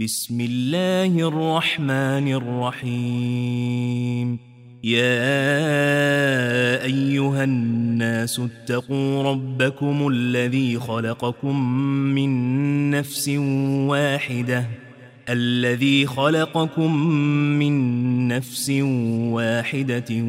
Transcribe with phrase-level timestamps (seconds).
[0.00, 4.38] بسم الله الرحمن الرحيم.
[4.84, 11.60] يا أيها الناس اتقوا ربكم الذي خلقكم
[12.14, 12.30] من
[12.90, 13.28] نفس
[13.88, 14.66] واحدة.
[15.28, 16.96] الذي خلقكم
[17.58, 18.70] من نفس
[19.30, 20.22] واحدة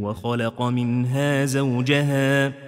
[0.00, 2.67] وخلق منها زوجها.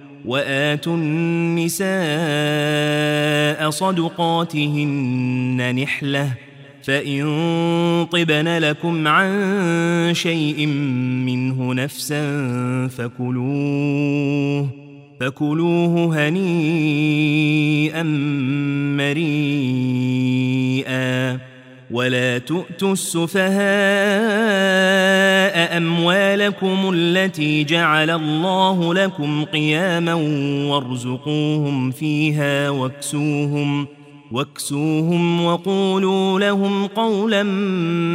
[0.25, 1.91] وآتوا النساء
[3.69, 5.01] صدقاتهن
[5.75, 6.33] نحلة
[6.83, 7.25] فإن
[8.11, 10.67] طبن لكم عن شيء
[11.25, 12.47] منه نفسا
[12.87, 14.69] فكلوه
[15.19, 18.03] فكلوه هنيئا
[20.31, 21.50] مريئا
[21.91, 23.51] ولا تؤتوا السفهاء
[25.77, 30.13] أموالكم التي جعل الله لكم قياما
[30.71, 33.87] وارزقوهم فيها واكسوهم
[34.31, 37.43] واكسوهم وقولوا لهم قولا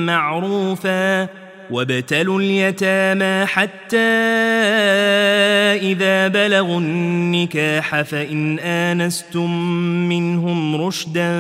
[0.07, 1.29] معروفا
[1.71, 3.97] وابتلوا اليتامى حتى
[5.77, 9.51] إذا بلغوا النكاح فإن آنستم
[10.09, 11.31] منهم رشدا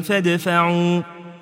[0.00, 1.02] فادفعوا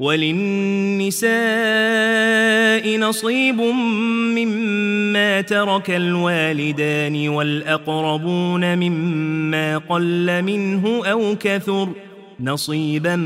[0.00, 1.28] وللنساء
[2.98, 3.60] نصيب
[4.36, 11.88] مما ترك الوالدان والأقربون مما قل منه أو كثر
[12.40, 13.16] نصيبا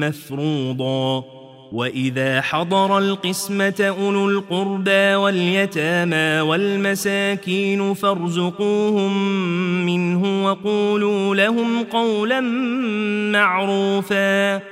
[0.00, 1.24] مفروضا.
[1.72, 9.12] وإذا حضر القسمة أولو القربى واليتامى والمساكين فارزقوهم
[9.86, 12.40] منه وقولوا لهم قولا
[13.30, 14.71] معروفا.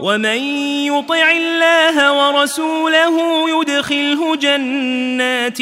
[0.00, 0.38] ومن
[0.86, 5.58] يطع الله ورسوله يدخله جنات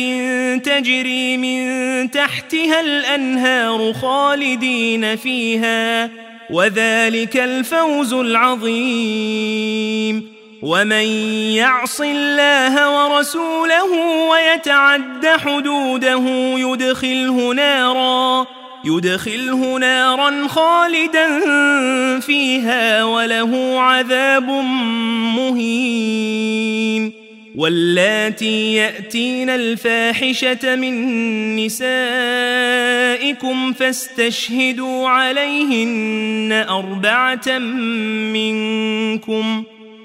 [0.66, 6.10] تجري من تحتها الأنهار خالدين فيها
[6.50, 9.56] وذلك الفوز العظيم.
[10.62, 11.06] ومن
[11.52, 13.92] يعص الله ورسوله
[14.30, 16.24] ويتعد حدوده
[16.58, 18.46] يدخله ناراً
[18.86, 21.40] يدخله نارا خالدا
[22.20, 24.50] فيها وله عذاب
[25.36, 27.12] مهين
[27.56, 32.02] واللاتي يأتين الفاحشة من نسائكم
[33.72, 37.58] فاستشهدوا عليهن أربعة
[38.32, 39.64] منكم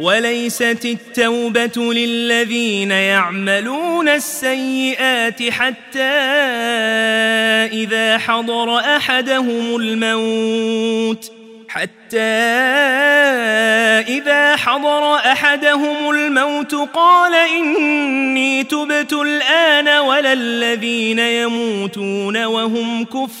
[0.00, 6.00] وليست التوبة للذين يعملون السيئات حتى
[7.72, 11.32] إذا حضر أحدهم الموت
[11.68, 12.18] حتى
[14.08, 23.40] إذا حضر أحدهم الموت قال إني تبت الآن ولا الذين يموتون وهم كفار.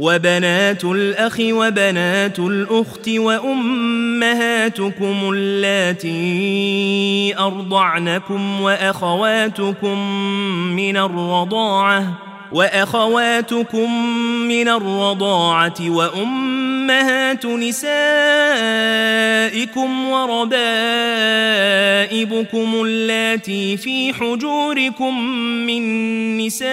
[0.00, 4.50] وبنات الأخ وبنات الأخت وأمهاتكم
[5.34, 6.18] اللاتي
[7.38, 9.98] أرضعنكم وأخواتكم
[10.76, 12.18] من الرضاعة
[12.52, 14.04] وأخواتكم
[14.48, 15.74] من الرضاعة
[16.90, 17.90] وأمهات نسائكم
[20.10, 20.60] وربائبكم
[22.84, 25.20] اللاتي في حجوركم
[25.66, 26.70] من نسائكم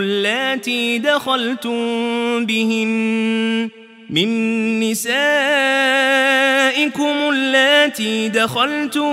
[0.00, 3.68] اللاتي دخلتم بهن
[4.10, 5.08] من نسائكم
[7.32, 9.12] اللاتي دخلتم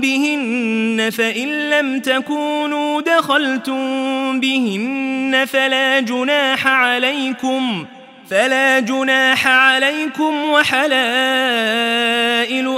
[0.00, 7.86] بهن فإن لم تكونوا دخلتم بهن فلا جناح عليكم
[8.30, 10.86] فلا جناح عليكم وحلائل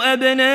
[0.02, 0.46] أبنائكم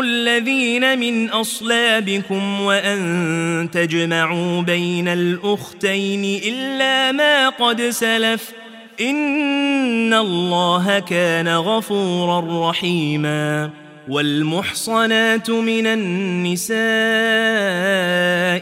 [0.00, 8.52] الذين من أصلابكم وأن تجمعوا بين الأختين إلا ما قد سلف ۖ
[9.00, 13.70] إن الله كان غفورا رحيما
[14.08, 16.76] والمحصنات من النساء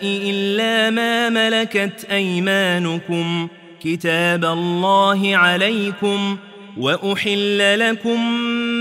[0.05, 3.49] إلا ما ملكت أيمانكم
[3.81, 6.37] كتاب الله عليكم
[6.77, 8.33] وأحل لكم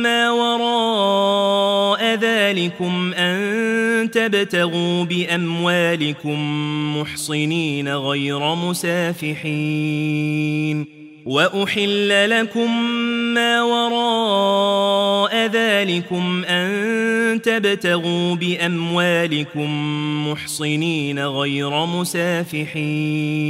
[0.03, 6.37] ما وراء ذلكم أن تبتغوا بأموالكم
[6.97, 9.89] محصنين غير مسافحين
[11.25, 12.83] وأحل لكم
[13.33, 19.69] ما وراء ذلكم أن تبتغوا بأموالكم
[20.31, 23.49] محصنين غير مسافحين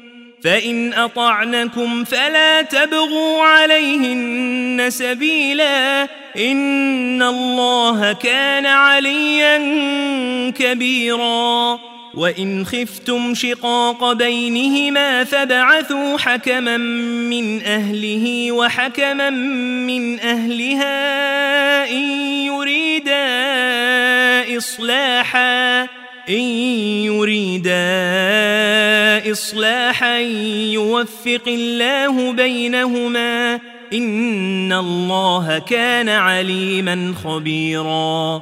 [0.43, 9.57] فإن أطعنكم فلا تبغوا عليهن سبيلا إن الله كان عليا
[10.49, 11.79] كبيرا.
[12.13, 22.03] وإن خفتم شقاق بينهما فبعثوا حكما من أهله وحكما من أهلها إن
[22.45, 23.27] يريدا
[24.57, 26.00] إصلاحا.
[26.29, 26.41] إن
[27.05, 27.71] يريدا
[29.31, 30.19] إصلاحا
[30.73, 33.59] يوفق الله بينهما
[33.93, 38.41] إن الله كان عليما خبيرا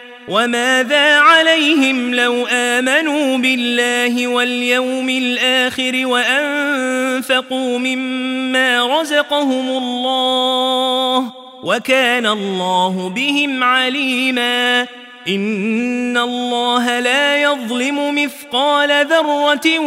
[0.27, 14.87] وماذا عليهم لو آمنوا بالله واليوم الآخر وأنفقوا مما رزقهم الله وكان الله بهم عليما
[15.27, 19.79] إن الله لا يظلم مثقال ذرة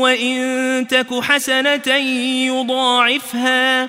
[0.00, 1.94] وإن تك حسنة
[2.46, 3.88] يضاعفها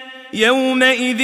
[0.33, 1.21] يومئذ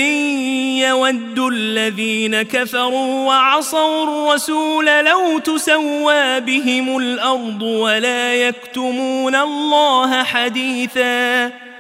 [0.88, 11.67] يود الذين كفروا وعصوا الرسول لو تسوى بهم الأرض ولا يكتمون الله حديثاً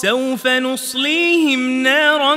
[0.00, 2.36] سوف نصليهم نارا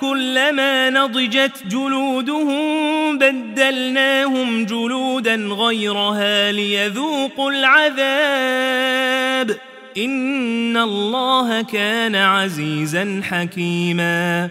[0.00, 9.56] كلما نضجت جلودهم بدلناهم جلودا غيرها ليذوقوا العذاب.
[9.98, 14.50] إن الله كان عزيزا حكيما.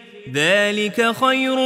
[0.33, 1.59] ذلك خير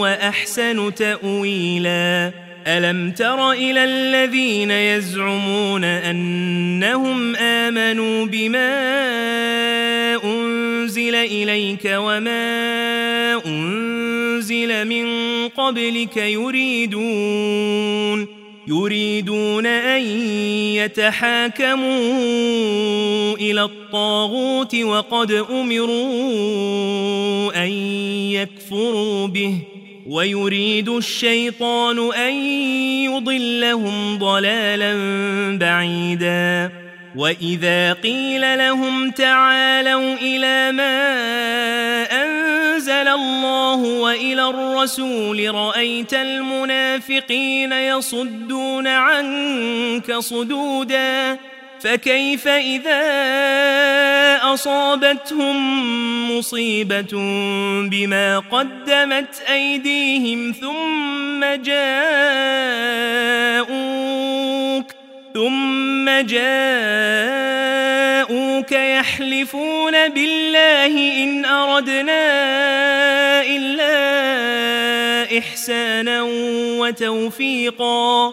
[0.00, 2.44] وأحسن تأويلا.
[2.66, 8.74] ألم تر إلى الذين يزعمون أنهم آمنوا بما
[10.24, 15.06] أنزل إليك وما أنزل من
[15.48, 17.54] قبلك يريدون
[18.68, 20.02] يريدون أن
[20.76, 21.84] يتحاكموا
[23.36, 26.04] إلى الطاغوت وقد أمروا
[27.64, 27.70] أن
[28.32, 29.58] يكفروا به
[30.06, 32.34] ويريد الشيطان أن
[33.04, 34.94] يضلهم ضلالا
[35.58, 36.84] بعيدا.
[37.16, 41.04] وإذا قيل لهم تعالوا إلى ما
[43.14, 51.38] انزل الله وإلى الرسول رأيت المنافقين يصدون عنك صدودا
[51.80, 53.04] فكيف إذا
[54.54, 55.56] أصابتهم
[56.38, 57.12] مصيبة
[57.90, 61.84] بما قدمت أيديهم ثم جاءوك
[65.34, 66.42] ثم جاءوك
[68.72, 72.22] يحلفون بالله إن أردنا
[73.42, 73.94] إلا
[75.38, 76.22] إحسانا
[76.78, 78.32] وتوفيقا.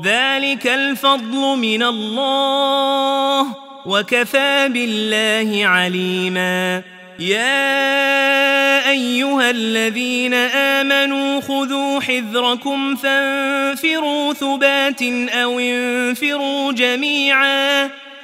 [0.00, 6.82] ذلك الفضل من الله وكفى بالله عليما.
[7.18, 15.02] يا أيها الذين آمنوا خذوا حذركم فانفروا ثبات
[15.32, 17.90] أو انفروا جميعا.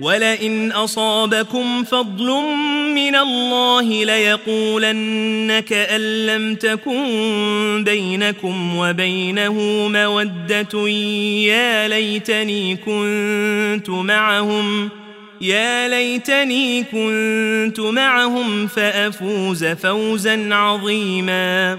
[0.00, 2.26] ولئن أصابكم فضل
[2.94, 9.52] من الله ليقولن كأن لم تكن بينكم وبينه
[9.88, 10.88] مودة.
[11.48, 14.88] يا ليتني كنت معهم
[15.40, 21.78] يا ليتني كنت معهم فأفوز فوزا عظيما.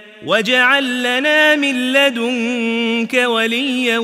[0.25, 3.99] واجعل لنا من لدنك وليا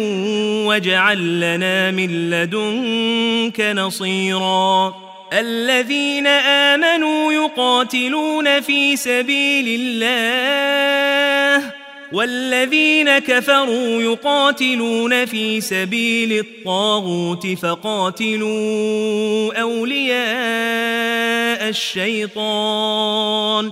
[0.66, 4.96] واجعل لنا من لدنك نصيرا
[5.34, 11.72] الذين امنوا يقاتلون في سبيل الله
[12.12, 20.18] والذين كفروا يقاتلون في سبيل الطاغوت فقاتلوا اولياء
[21.70, 23.72] الشيطان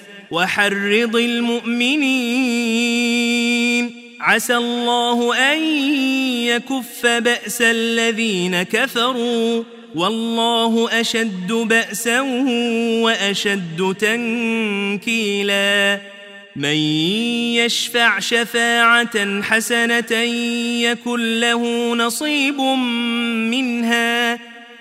[0.31, 2.11] وحرض المؤمنين.
[4.19, 5.63] عسى الله أن
[6.45, 9.63] يكف بأس الذين كفروا.
[9.95, 12.21] والله أشد بأسا
[13.01, 15.99] وأشد تنكيلا.
[16.55, 16.75] من
[17.55, 20.11] يشفع شفاعة حسنة
[20.81, 22.61] يكن له نصيب
[23.51, 24.50] منها.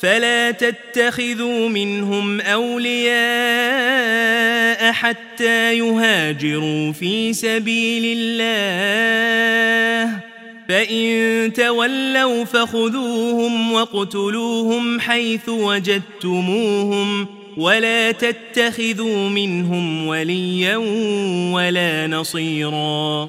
[0.00, 3.18] فلا تتخذوا منهم أولياء
[4.92, 10.18] حتى يهاجروا في سبيل الله.
[10.68, 17.26] فإن تولوا فخذوهم واقتلوهم حيث وجدتموهم
[17.56, 20.76] ولا تتخذوا منهم وليا
[21.54, 23.28] ولا نصيرا.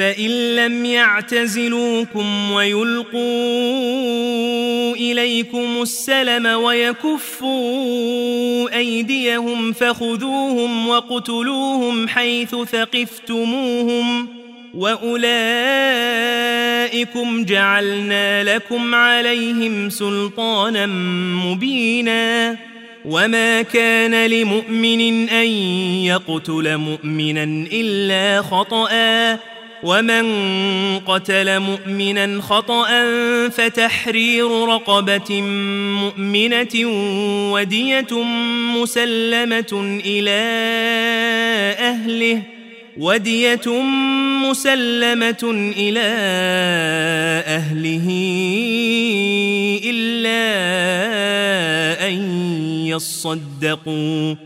[0.00, 3.16] لم يعتزلوكم ويلقوا
[4.96, 7.46] إليكم السلم ويكفوا
[8.76, 14.28] أيديهم فخذوهم وقتلوهم حيث ثقفتموهم
[14.74, 15.24] وأولئكم
[17.44, 20.86] جعلنا لكم عليهم سلطانا
[21.46, 22.56] مبينا
[23.04, 25.46] وما كان لمؤمن أن
[26.04, 28.88] يقتل مؤمنا إلا خطأ
[29.86, 30.26] ومن
[30.98, 32.88] قتل مؤمنا خطأ
[33.48, 35.42] فتحرير رقبة
[36.02, 36.74] مؤمنة
[37.52, 38.22] ودية
[38.76, 40.40] مسلمة إلى
[41.78, 42.42] أهله
[42.96, 43.82] ودية
[44.48, 46.06] مسلمة إلى
[47.46, 48.08] أهله
[49.84, 50.42] إلا
[52.08, 52.14] أن
[52.86, 54.45] يصدقوا.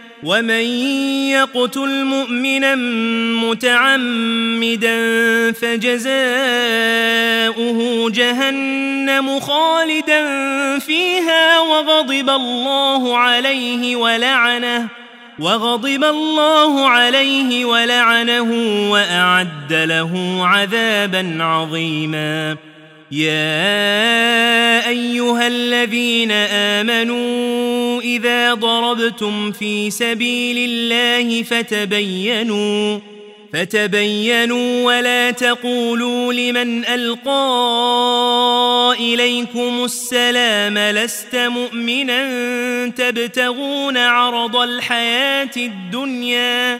[0.23, 0.65] ومن
[1.31, 2.75] يقتل مؤمنا
[3.45, 4.97] متعمدا
[5.51, 6.19] فجزاؤه
[8.09, 10.21] جهنم خالدا
[10.79, 14.87] فيها وغضب الله عليه ولعنه
[15.39, 18.51] وغضب الله عليه ولعنه
[18.91, 22.57] وأعد له عذابا عظيما
[23.11, 32.99] يا أيها الذين آمنوا إذا ضربتم في سبيل الله فتبينوا
[33.53, 37.31] فتبينوا ولا تقولوا لمن ألقى
[38.99, 42.21] إليكم السلام لست مؤمنا
[42.87, 46.79] تبتغون عرض الحياة الدنيا.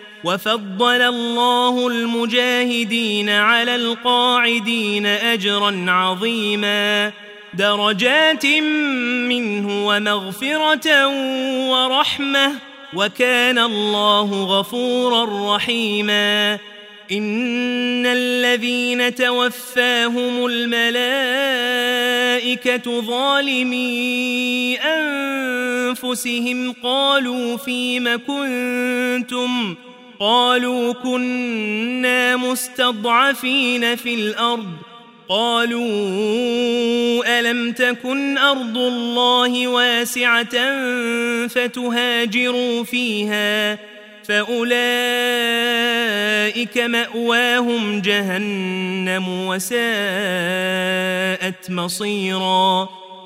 [0.23, 7.11] وفضل الله المجاهدين على القاعدين أجرا عظيما.
[7.53, 8.45] درجات
[9.27, 11.07] منه ومغفرة
[11.69, 12.51] ورحمة.
[12.93, 16.59] وكان الله غفورا رحيما.
[17.11, 21.41] إن الذين توفاهم الملائكة
[23.01, 29.75] ظالمي أنفسهم قالوا فيم كنتم؟
[30.21, 34.73] قالوا كنا مستضعفين في الأرض.
[35.29, 35.89] قالوا
[37.39, 40.77] ألم تكن أرض الله واسعة
[41.47, 43.79] فتهاجروا فيها؟
[44.23, 44.77] فأولئك
[46.77, 49.81] مأواهم جهنم وساءت
[51.71, 53.00] مصيراً.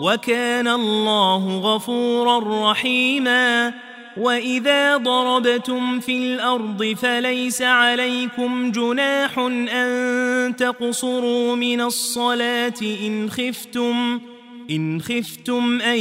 [0.00, 3.74] وكان الله غفورا رحيما.
[4.16, 14.20] وإذا ضربتم في الأرض فليس عليكم جناح أن تقصروا من الصلاة إن خفتم
[14.70, 15.98] إن خفتم أن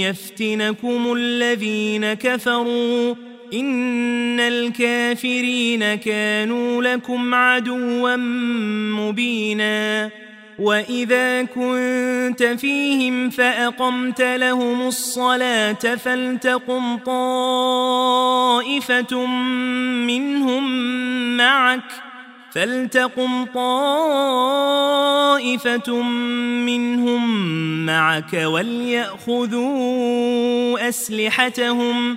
[0.00, 3.14] يفتنكم الذين كفروا.
[3.54, 8.16] إن الكافرين كانوا لكم عدوا
[8.96, 10.10] مبيناً.
[10.58, 18.06] وإذا كنت فيهم فأقمت لهم الصلاة فلتقم طائفة
[20.06, 20.66] منهم
[21.36, 21.82] معك
[22.52, 24.42] فلتقم طائفة
[26.66, 27.46] منهم
[27.86, 29.68] معك وليأخذوا
[30.88, 32.16] أسلحتهم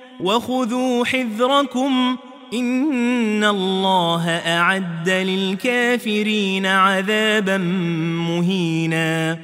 [0.23, 2.17] وخذوا حذركم.
[2.53, 7.57] إن الله أعد للكافرين عذابا
[8.27, 9.37] مهينا.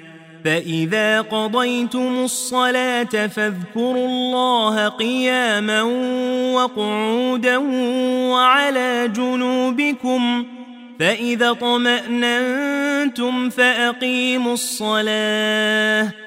[0.45, 5.81] فإذا قضيتم الصلاة فاذكروا الله قياما
[6.53, 7.57] وقعودا
[8.31, 10.45] وعلى جنوبكم.
[10.99, 16.26] فإذا طمأننتم فأقيموا الصلاة.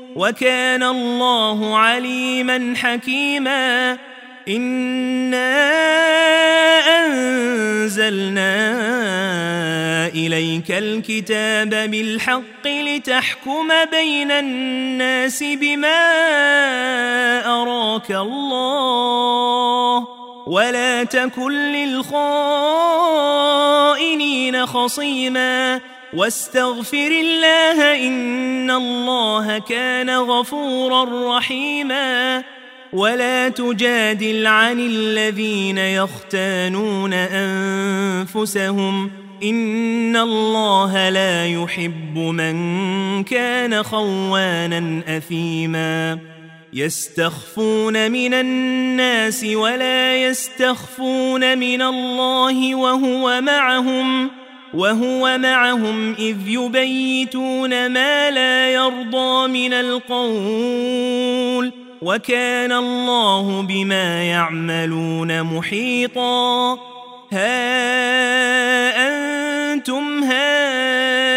[0.15, 3.97] وكان الله عليما حكيما.
[4.47, 5.61] إنا
[7.05, 8.81] أنزلنا
[10.07, 16.01] إليك الكتاب بالحق لتحكم بين الناس بما
[17.45, 20.07] أراك الله.
[20.47, 22.15] ولا تكن للخائنين
[24.65, 25.79] خصيماً.
[26.13, 32.43] واستغفر الله إن الله كان غفورا رحيما.
[32.93, 39.11] ولا تجادل عن الذين يختانون أنفسهم.
[39.43, 46.19] إن الله لا يحب من كان خوانا أثيما.
[46.73, 54.40] يستخفون من الناس ولا يستخفون من الله وهو معهم ۖ.
[54.73, 61.21] وهو معهم إذ يبيتون ما لا يرضى من القول
[62.01, 66.77] وكان الله بما يعملون محيطا
[67.31, 67.61] ها
[69.07, 71.31] أنتم هؤلاء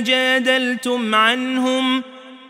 [0.00, 2.02] جادلتم عنهم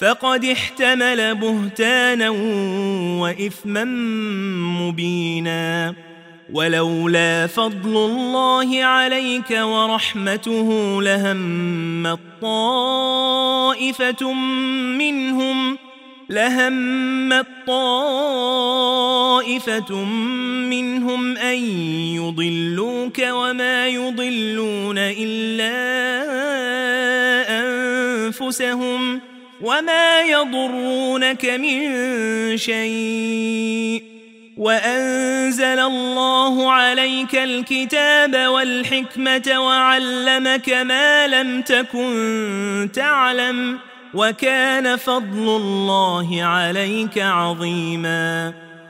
[0.00, 2.30] فقد احتمل بهتانا
[3.20, 3.84] وإثما
[4.80, 5.94] مبينا.
[6.52, 13.12] ولولا فضل الله عليك ورحمته لهم الطائفة
[14.98, 15.78] منهم
[16.30, 18.44] لهم الطائفة
[20.70, 21.56] منهم أن
[22.14, 25.70] يضلوك وما يضلون إلا
[28.28, 29.29] أنفسهم ۖ.
[29.62, 34.02] وما يضرونك من شيء
[34.56, 43.78] وأنزل الله عليك الكتاب والحكمة وعلمك ما لم تكن تعلم
[44.14, 48.52] وكان فضل الله عليك عظيما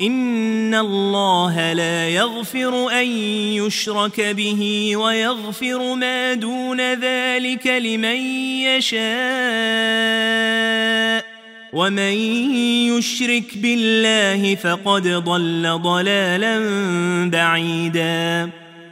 [0.00, 3.06] إن الله لا يغفر أن
[3.56, 8.16] يشرك به ويغفر ما دون ذلك لمن
[8.66, 9.00] يشاء
[11.72, 12.14] ومن
[12.92, 16.60] يشرك بالله فقد ضل ضلالا
[17.30, 18.50] بعيدا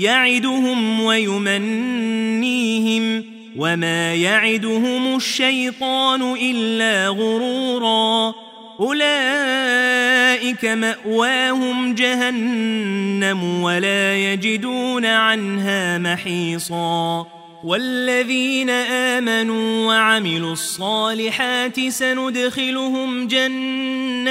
[0.00, 2.04] يعدهم ويمنيهم
[3.56, 8.34] وما يعدهم الشيطان إلا غرورا.
[8.80, 17.26] أولئك مأواهم جهنم ولا يجدون عنها محيصا.
[17.64, 24.30] والذين آمنوا وعملوا الصالحات سندخلهم جنات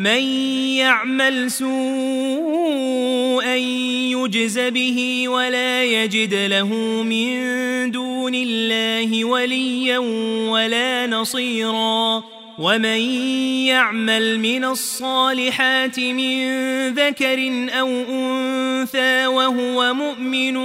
[0.00, 0.22] من
[0.80, 2.90] يعمل سوءا
[4.16, 6.68] يجز به ولا يجد له
[7.02, 9.98] من دون الله وليا
[10.48, 12.22] ولا نصيرا
[12.58, 13.00] ومن
[13.66, 16.48] يعمل من الصالحات من
[16.88, 20.56] ذكر أو أنثى وهو مؤمن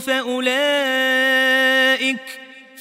[0.00, 1.14] فأولئك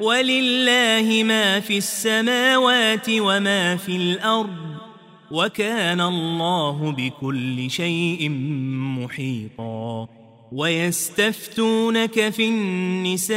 [0.00, 4.74] ولله ما في السماوات وما في الأرض
[5.30, 8.30] وكان الله بكل شيء
[9.00, 10.08] محيطا
[10.52, 13.34] ويستفتونك في النساء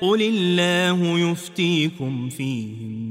[0.00, 3.07] قل الله يفتيكم فيهن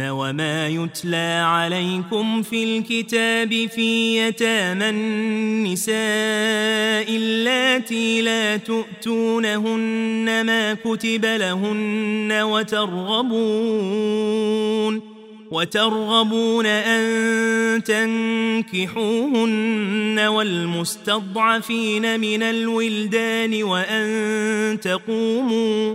[0.00, 5.96] وما يتلى عليكم في الكتاب في يتامى النساء
[7.16, 13.92] اللاتي لا تؤتونهن ما كتب لهن وترغبون
[15.50, 17.82] وترغبون أن
[18.72, 19.52] تنكحوهن
[20.28, 25.94] والمستضعفين من الولدان وأن تقوموا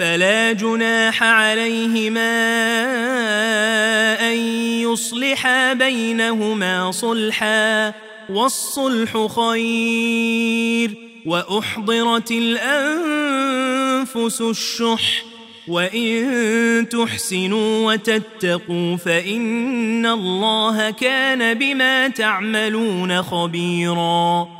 [0.00, 2.32] فلا جناح عليهما
[4.30, 4.36] أن
[4.80, 7.94] يصلحا بينهما صلحا
[8.30, 10.94] والصلح خير
[11.26, 15.22] وأحضرت الأنفس الشح
[15.68, 24.59] وإن تحسنوا وتتقوا فإن الله كان بما تعملون خبيراً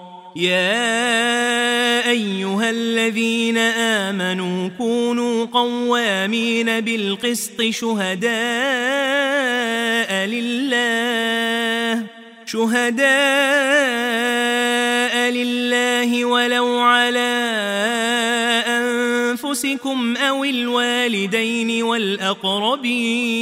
[0.35, 8.31] يا أيها الذين آمنوا كونوا قوامين بالقسط شهداء
[10.25, 12.03] لله
[12.45, 13.01] شهداء
[15.31, 17.31] لله ولو على
[18.67, 23.41] أنفسكم أو الوالدين والأقربين.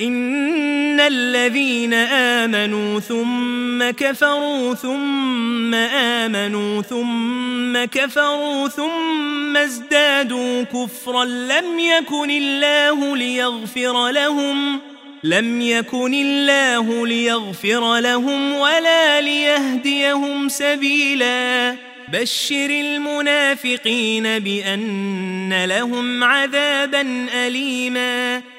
[0.00, 13.16] إن الذين آمنوا ثم كفروا ثم آمنوا ثم كفروا ثم ازدادوا كفرا لم يكن الله
[13.16, 14.80] ليغفر لهم
[15.24, 21.76] لم يكن الله ليغفر لهم ولا ليهديهم سبيلا
[22.12, 28.55] بشر المنافقين بأن لهم عذابا أليماً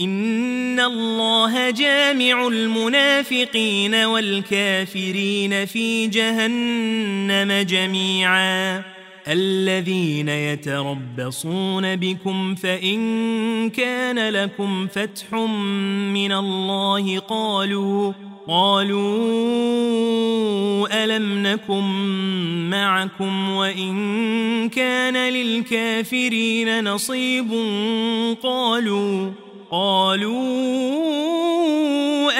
[0.00, 8.82] إن الله جامع المنافقين والكافرين في جهنم جميعا
[9.28, 15.32] الذين يتربصون بكم فإن كان لكم فتح
[16.12, 18.12] من الله قالوا
[18.48, 19.04] قالوا
[21.04, 21.84] ألم نكن
[22.70, 27.50] معكم وإن كان للكافرين نصيب
[28.42, 29.30] قالوا
[29.70, 30.40] قالوا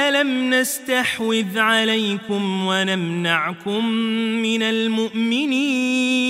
[0.09, 3.87] ألم نستحوذ عليكم ونمنعكم
[4.43, 6.21] من المؤمنين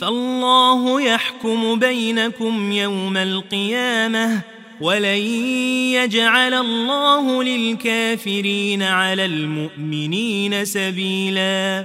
[0.00, 4.40] فالله يحكم بينكم يوم القيامة
[4.80, 5.18] ولن
[5.94, 11.84] يجعل الله للكافرين على المؤمنين سبيلا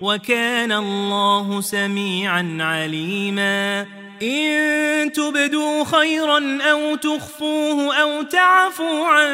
[0.00, 3.86] وكان الله سميعا عليما.
[4.22, 9.30] إن تبدوا خيرا أو تخفوه أو تعفوا عن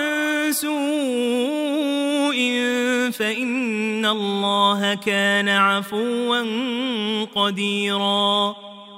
[0.52, 0.74] سوء
[3.10, 6.42] فإن الله كان عفوا
[7.34, 8.73] قديراً.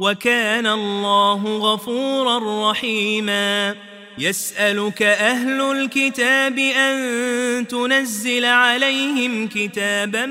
[0.00, 3.74] وكان الله غفورا رحيما.
[4.18, 10.26] يسألك أهل الكتاب أن تنزل عليهم كتابا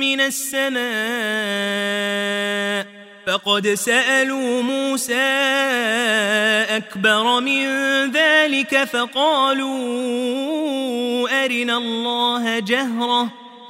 [0.00, 0.86] من السماء.
[3.26, 5.14] فقد سألوا موسى
[6.70, 7.66] أكبر من
[8.10, 9.74] ذلك فقالوا
[11.44, 13.45] أرنا الله جهرة.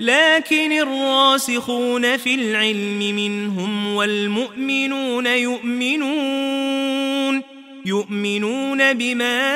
[0.00, 6.96] لكن الراسخون في العلم منهم والمؤمنون يؤمنون
[7.86, 9.54] يؤمنون بما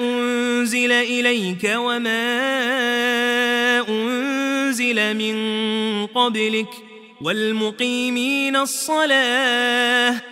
[0.00, 2.38] أنزل إليك وما
[3.88, 5.36] أنزل من
[6.06, 6.68] قبلك
[7.20, 10.31] والمقيمين الصلاة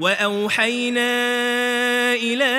[0.00, 1.10] وأوحينا
[2.14, 2.54] إلى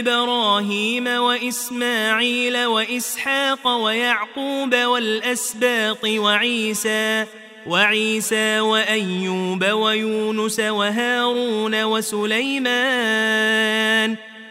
[0.00, 7.26] إبراهيم وإسماعيل وإسحاق ويعقوب والأسباط وعيسى
[7.66, 13.22] وعيسى وأيوب ويونس وهارون وسليمان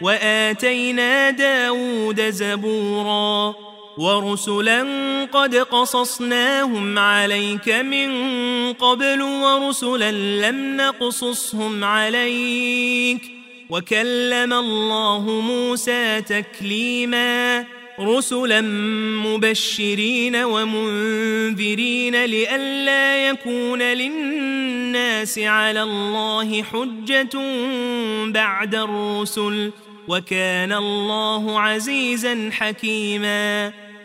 [0.00, 3.71] وآتينا داود زبوراً.
[4.02, 4.82] ورسلا
[5.32, 8.10] قد قصصناهم عليك من
[8.72, 13.22] قبل ورسلا لم نقصصهم عليك
[13.70, 17.64] وكلم الله موسى تكليما
[18.00, 18.60] رسلا
[19.26, 27.38] مبشرين ومنذرين لئلا يكون للناس على الله حجة
[28.26, 29.72] بعد الرسل
[30.08, 33.72] وكان الله عزيزا حكيما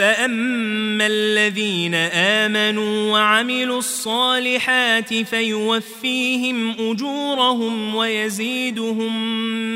[0.00, 9.34] فأما الذين آمنوا وعملوا الصالحات فيوفيهم أجورهم ويزيدهم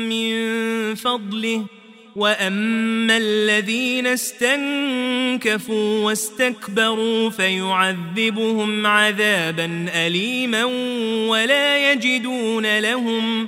[0.09, 0.35] من
[0.95, 1.65] فضله
[2.15, 10.65] وأما الذين استنكفوا واستكبروا فيعذبهم عذابا أليما
[11.29, 13.47] ولا يجدون لهم